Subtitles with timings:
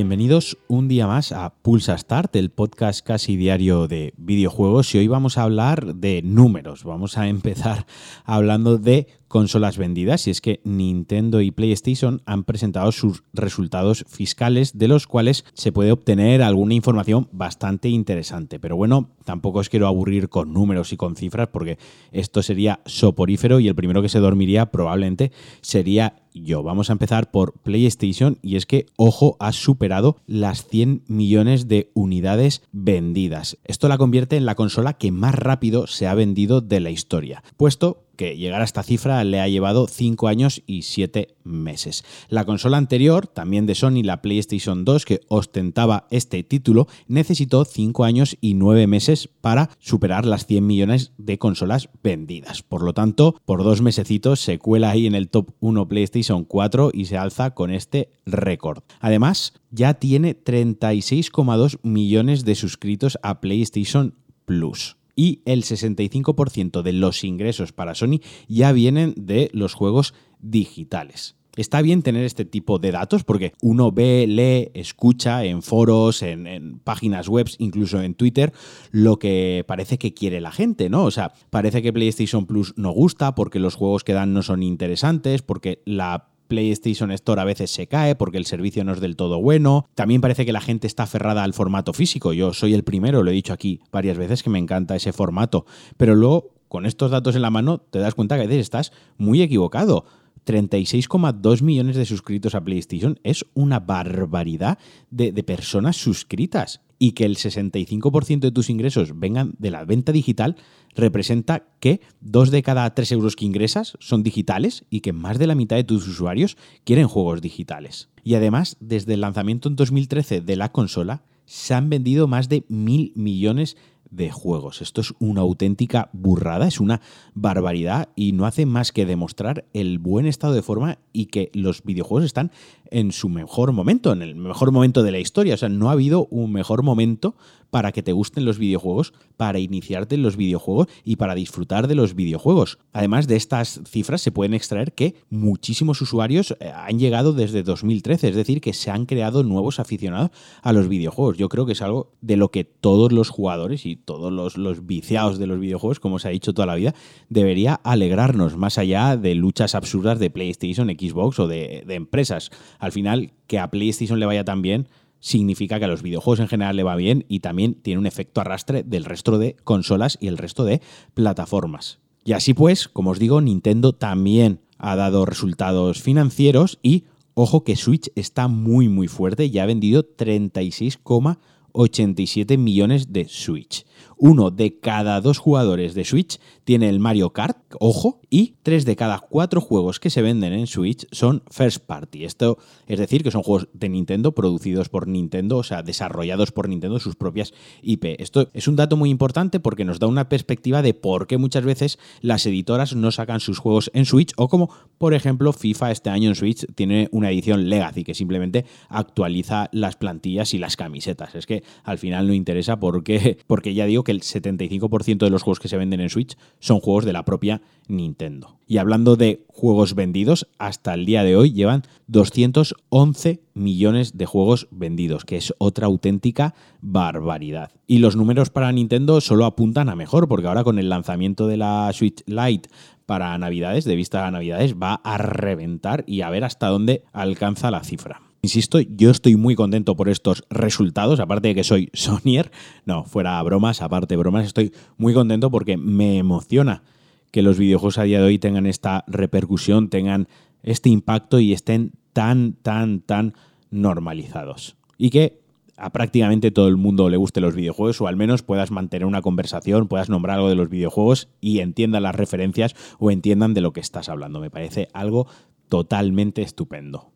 [0.00, 5.08] Bienvenidos un día más a Pulsa Start, el podcast casi diario de videojuegos y hoy
[5.08, 6.84] vamos a hablar de números.
[6.84, 7.84] Vamos a empezar
[8.24, 14.76] hablando de consolas vendidas y es que Nintendo y PlayStation han presentado sus resultados fiscales
[14.76, 18.58] de los cuales se puede obtener alguna información bastante interesante.
[18.58, 21.78] Pero bueno, tampoco os quiero aburrir con números y con cifras porque
[22.10, 26.64] esto sería soporífero y el primero que se dormiría probablemente sería yo.
[26.64, 31.92] Vamos a empezar por PlayStation y es que, ojo, ha superado las 100 millones de
[31.94, 33.58] unidades vendidas.
[33.64, 37.44] Esto la convierte en la consola que más rápido se ha vendido de la historia,
[37.56, 42.04] puesto que llegar a esta cifra le ha llevado 5 años y 7 meses.
[42.28, 48.04] La consola anterior, también de Sony, la PlayStation 2, que ostentaba este título, necesitó 5
[48.04, 52.62] años y 9 meses para superar las 100 millones de consolas vendidas.
[52.62, 56.90] Por lo tanto, por dos mesecitos se cuela ahí en el top 1 PlayStation 4
[56.92, 58.82] y se alza con este récord.
[59.00, 67.24] Además, ya tiene 36,2 millones de suscritos a PlayStation Plus y el 65% de los
[67.24, 71.36] ingresos para Sony ya vienen de los juegos digitales.
[71.56, 76.80] Está bien tener este tipo de datos porque uno ve, lee, escucha en foros, en,
[76.84, 78.52] páginas web, incluso en Twitter,
[78.92, 81.04] lo que parece que quiere la gente, ¿no?
[81.04, 84.62] O sea, parece que PlayStation Plus no gusta porque los juegos que dan no son
[84.62, 89.16] interesantes, porque la PlayStation Store a veces se cae porque el servicio no es del
[89.16, 89.88] todo bueno.
[89.94, 92.34] También parece que la gente está aferrada al formato físico.
[92.34, 95.64] Yo soy el primero, lo he dicho aquí varias veces que me encanta ese formato.
[95.96, 98.92] Pero luego, con estos datos en la mano, te das cuenta que a veces estás
[99.16, 100.04] muy equivocado.
[100.46, 104.78] 36,2 millones de suscritos a PlayStation es una barbaridad
[105.10, 110.12] de, de personas suscritas y que el 65% de tus ingresos vengan de la venta
[110.12, 110.56] digital,
[110.94, 115.46] representa que dos de cada tres euros que ingresas son digitales y que más de
[115.46, 118.10] la mitad de tus usuarios quieren juegos digitales.
[118.22, 122.64] Y además, desde el lanzamiento en 2013 de la consola, se han vendido más de
[122.68, 123.78] mil millones
[124.10, 124.82] de juegos.
[124.82, 127.00] Esto es una auténtica burrada, es una
[127.34, 131.82] barbaridad y no hace más que demostrar el buen estado de forma y que los
[131.82, 132.50] videojuegos están
[132.90, 135.54] en su mejor momento, en el mejor momento de la historia.
[135.54, 137.34] O sea, no ha habido un mejor momento
[137.70, 141.94] para que te gusten los videojuegos, para iniciarte en los videojuegos y para disfrutar de
[141.94, 142.78] los videojuegos.
[142.92, 148.28] Además de estas cifras se pueden extraer que muchísimos usuarios eh, han llegado desde 2013,
[148.28, 150.30] es decir, que se han creado nuevos aficionados
[150.62, 151.38] a los videojuegos.
[151.38, 155.38] Yo creo que es algo de lo que todos los jugadores y todos los, viciados
[155.38, 156.94] de los videojuegos, como se ha dicho toda la vida,
[157.28, 162.50] debería alegrarnos, más allá de luchas absurdas de PlayStation, Xbox o de empresas
[162.80, 164.88] al final que a PlayStation le vaya tan bien
[165.20, 168.40] significa que a los videojuegos en general le va bien y también tiene un efecto
[168.40, 170.80] arrastre del resto de consolas y el resto de
[171.14, 171.98] plataformas.
[172.24, 177.04] Y así pues, como os digo, Nintendo también ha dado resultados financieros y
[177.34, 183.84] ojo que Switch está muy muy fuerte y ha vendido 36,87 millones de Switch
[184.20, 188.94] uno de cada dos jugadores de Switch tiene el Mario Kart, ojo, y tres de
[188.94, 192.24] cada cuatro juegos que se venden en Switch son first party.
[192.24, 196.68] Esto es decir, que son juegos de Nintendo producidos por Nintendo, o sea, desarrollados por
[196.68, 198.20] Nintendo, sus propias IP.
[198.20, 201.64] Esto es un dato muy importante porque nos da una perspectiva de por qué muchas
[201.64, 206.10] veces las editoras no sacan sus juegos en Switch o como, por ejemplo, FIFA este
[206.10, 211.34] año en Switch tiene una edición Legacy que simplemente actualiza las plantillas y las camisetas.
[211.34, 215.42] Es que al final no interesa porque, porque ya digo que el 75% de los
[215.42, 218.58] juegos que se venden en Switch son juegos de la propia Nintendo.
[218.66, 224.68] Y hablando de juegos vendidos, hasta el día de hoy llevan 211 millones de juegos
[224.70, 227.72] vendidos, que es otra auténtica barbaridad.
[227.86, 231.56] Y los números para Nintendo solo apuntan a mejor, porque ahora con el lanzamiento de
[231.56, 232.68] la Switch Lite
[233.06, 237.70] para Navidades, de vista a Navidades, va a reventar y a ver hasta dónde alcanza
[237.70, 238.29] la cifra.
[238.42, 242.50] Insisto, yo estoy muy contento por estos resultados, aparte de que soy Sonier,
[242.86, 246.82] no, fuera bromas, aparte de bromas, estoy muy contento porque me emociona
[247.30, 250.26] que los videojuegos a día de hoy tengan esta repercusión, tengan
[250.62, 253.34] este impacto y estén tan, tan, tan
[253.70, 254.76] normalizados.
[254.98, 255.40] Y que
[255.76, 259.22] a prácticamente todo el mundo le guste los videojuegos o al menos puedas mantener una
[259.22, 263.72] conversación, puedas nombrar algo de los videojuegos y entiendan las referencias o entiendan de lo
[263.72, 264.40] que estás hablando.
[264.40, 265.26] Me parece algo
[265.68, 267.12] totalmente estupendo.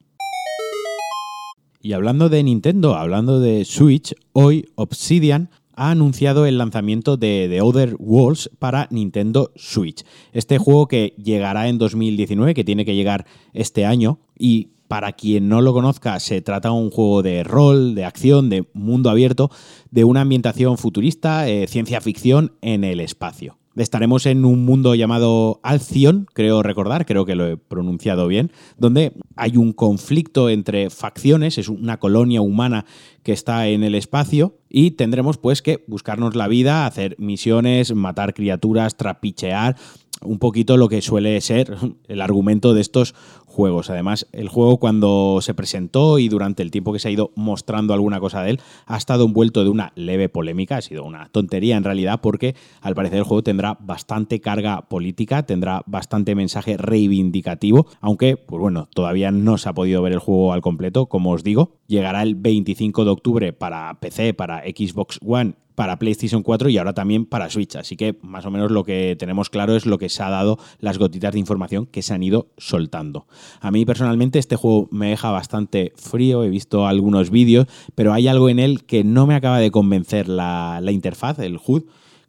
[1.84, 7.60] Y hablando de Nintendo, hablando de Switch, hoy Obsidian ha anunciado el lanzamiento de The
[7.60, 10.02] Other Worlds para Nintendo Switch.
[10.32, 15.50] Este juego que llegará en 2019, que tiene que llegar este año y para quien
[15.50, 19.50] no lo conozca, se trata de un juego de rol, de acción, de mundo abierto,
[19.90, 23.58] de una ambientación futurista, eh, ciencia ficción en el espacio.
[23.76, 29.12] Estaremos en un mundo llamado Alcion, creo recordar, creo que lo he pronunciado bien, donde
[29.34, 32.86] hay un conflicto entre facciones, es una colonia humana
[33.24, 38.34] que está en el espacio y tendremos pues que buscarnos la vida, hacer misiones, matar
[38.34, 39.76] criaturas, trapichear,
[40.22, 41.76] un poquito lo que suele ser
[42.08, 43.14] el argumento de estos
[43.54, 43.88] juegos.
[43.88, 47.94] Además, el juego cuando se presentó y durante el tiempo que se ha ido mostrando
[47.94, 51.76] alguna cosa de él, ha estado envuelto de una leve polémica, ha sido una tontería
[51.76, 57.86] en realidad, porque al parecer el juego tendrá bastante carga política, tendrá bastante mensaje reivindicativo,
[58.00, 61.44] aunque, pues bueno, todavía no se ha podido ver el juego al completo, como os
[61.44, 61.76] digo.
[61.86, 66.94] Llegará el 25 de octubre para PC, para Xbox One para PlayStation 4 y ahora
[66.94, 67.76] también para Switch.
[67.76, 70.58] Así que más o menos lo que tenemos claro es lo que se ha dado,
[70.78, 73.26] las gotitas de información que se han ido soltando.
[73.60, 78.28] A mí personalmente este juego me deja bastante frío, he visto algunos vídeos, pero hay
[78.28, 81.84] algo en él que no me acaba de convencer la, interfaz, el HUD.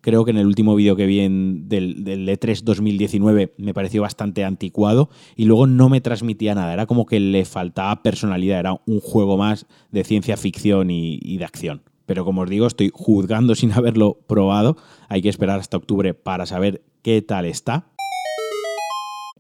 [0.06, 4.04] Creo que en el último vídeo que vi en, del, del, E3 2019 me pareció
[4.04, 6.74] bastante anticuado y luego no me transmitía nada.
[6.74, 8.60] Era como que le faltaba personalidad.
[8.60, 11.82] Era un juego más de ciencia ficción y de acción.
[12.06, 14.78] Pero como os digo, estoy juzgando sin haberlo probado.
[15.10, 17.88] Hay que esperar hasta octubre para saber qué tal está.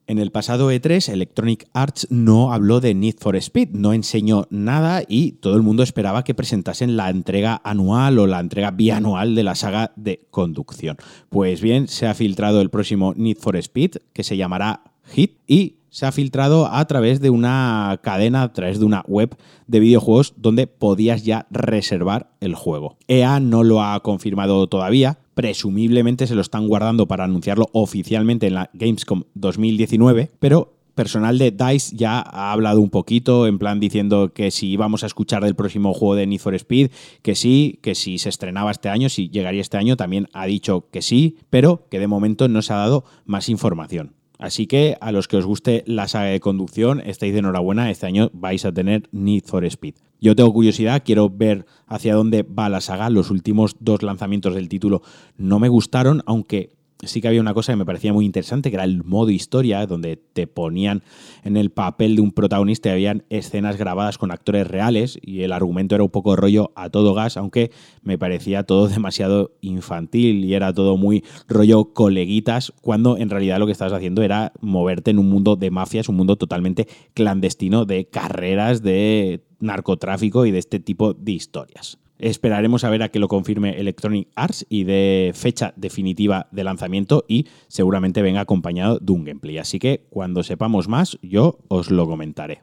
[0.08, 5.02] En el pasado E3, Electronic Arts no habló de Need for Speed, no enseñó nada
[5.08, 9.44] y todo el mundo esperaba que presentasen la entrega anual o la entrega bianual de
[9.44, 10.98] la saga de conducción.
[11.30, 15.78] Pues bien, se ha filtrado el próximo Need for Speed, que se llamará Hit, y
[15.96, 19.38] se ha filtrado a través de una cadena, a través de una web
[19.68, 22.98] de videojuegos donde podías ya reservar el juego.
[23.08, 28.56] EA no lo ha confirmado todavía, presumiblemente se lo están guardando para anunciarlo oficialmente en
[28.56, 34.34] la Gamescom 2019, pero personal de DICE ya ha hablado un poquito, en plan diciendo
[34.34, 36.92] que si íbamos a escuchar del próximo juego de Need for Speed,
[37.22, 40.90] que sí, que si se estrenaba este año, si llegaría este año, también ha dicho
[40.92, 44.15] que sí, pero que de momento no se ha dado más información.
[44.38, 48.06] Así que a los que os guste la saga de conducción, estáis de enhorabuena, este
[48.06, 49.96] año vais a tener Need for Speed.
[50.20, 53.10] Yo tengo curiosidad, quiero ver hacia dónde va la saga.
[53.10, 55.02] Los últimos dos lanzamientos del título
[55.38, 58.76] no me gustaron, aunque sí que había una cosa que me parecía muy interesante, que
[58.76, 61.04] era el modo historia, donde te ponían
[61.44, 65.52] en el papel de un protagonista y habían escenas grabadas con actores reales y el
[65.52, 67.72] argumento era un poco rollo a todo gas, aunque
[68.02, 73.66] me parecía todo demasiado infantil y era todo muy rollo coleguitas, cuando en realidad lo
[73.66, 78.06] que estabas haciendo era moverte en un mundo de mafias, un mundo totalmente clandestino de
[78.06, 81.98] carreras, de narcotráfico y de este tipo de historias.
[82.18, 87.26] Esperaremos a ver a que lo confirme Electronic Arts y de fecha definitiva de lanzamiento
[87.28, 89.58] y seguramente venga acompañado de un gameplay.
[89.58, 92.62] Así que cuando sepamos más, yo os lo comentaré.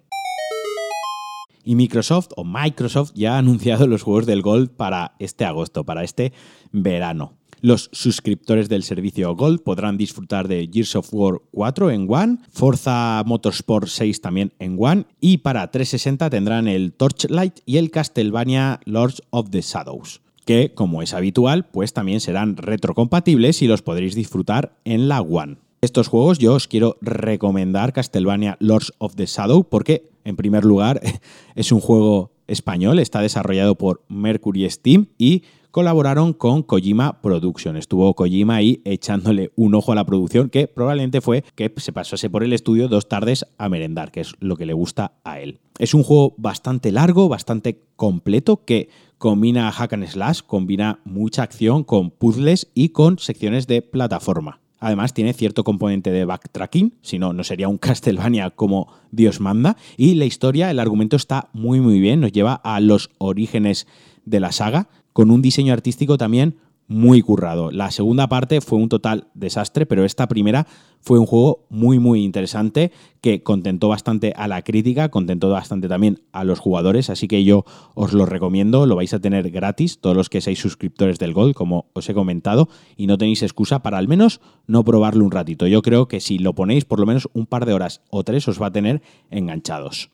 [1.65, 6.03] Y Microsoft o Microsoft ya ha anunciado los juegos del Gold para este agosto, para
[6.03, 6.33] este
[6.73, 7.35] verano.
[7.65, 13.23] Los suscriptores del servicio Gold podrán disfrutar de Gears of War 4 en One, Forza
[13.25, 19.23] Motorsport 6 también en One y para 360 tendrán el Torchlight y el Castlevania Lords
[19.31, 24.77] of the Shadows que, como es habitual, pues también serán retrocompatibles y los podréis disfrutar
[24.85, 25.59] en la One.
[25.83, 31.01] Estos juegos yo os quiero recomendar Castlevania Lords of the Shadow porque, en primer lugar,
[31.55, 37.77] es un juego español, está desarrollado por Mercury Steam y colaboraron con Kojima Production.
[37.77, 42.31] Estuvo Kojima ahí echándole un ojo a la producción, que probablemente fue que se pasase
[42.31, 45.59] por el estudio dos tardes a merendar, que es lo que le gusta a él.
[45.79, 51.85] Es un juego bastante largo, bastante completo, que combina hack and slash, combina mucha acción
[51.85, 54.61] con puzzles y con secciones de plataforma.
[54.79, 59.77] Además, tiene cierto componente de backtracking, si no, no sería un Castlevania como Dios manda.
[59.97, 63.87] Y la historia, el argumento está muy, muy bien, nos lleva a los orígenes
[64.25, 66.57] de la saga, con un diseño artístico también
[66.89, 67.71] muy currado.
[67.71, 70.67] La segunda parte fue un total desastre, pero esta primera
[71.01, 76.21] fue un juego muy muy interesante que contentó bastante a la crítica, contentó bastante también
[76.33, 77.65] a los jugadores, así que yo
[77.95, 81.55] os lo recomiendo, lo vais a tener gratis, todos los que seáis suscriptores del Gold,
[81.55, 85.67] como os he comentado, y no tenéis excusa para al menos no probarlo un ratito.
[85.67, 88.47] Yo creo que si lo ponéis por lo menos un par de horas o tres
[88.49, 90.11] os va a tener enganchados.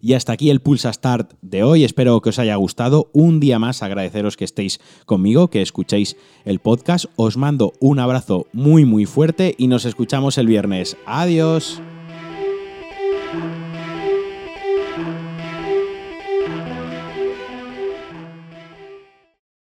[0.00, 1.84] Y hasta aquí el Pulsa Start de hoy.
[1.84, 3.10] Espero que os haya gustado.
[3.12, 7.06] Un día más agradeceros que estéis conmigo, que escuchéis el podcast.
[7.16, 10.96] Os mando un abrazo muy muy fuerte y nos escuchamos el viernes.
[11.06, 11.80] Adiós.